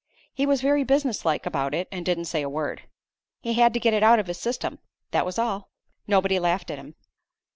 He 0.33 0.47
was 0.47 0.61
very 0.63 0.83
businesslike 0.83 1.45
about 1.45 1.75
it 1.75 1.87
and 1.91 2.03
didn't 2.03 2.25
say 2.25 2.41
a 2.41 2.49
word. 2.49 2.89
He 3.39 3.53
had 3.53 3.71
to 3.75 3.79
get 3.79 3.93
it 3.93 4.01
out 4.01 4.17
of 4.17 4.25
his 4.25 4.39
system 4.39 4.79
that 5.11 5.27
was 5.27 5.37
all. 5.37 5.69
Nobody 6.07 6.39
laughed 6.39 6.71
at 6.71 6.79
him. 6.79 6.95